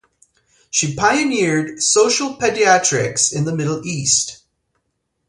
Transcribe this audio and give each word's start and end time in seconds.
She 0.71 0.95
pioneered 0.95 1.79
social 1.79 2.35
pediatrics 2.35 3.31
in 3.31 3.45
the 3.45 3.55
Middle 3.55 3.85
East. 3.85 4.41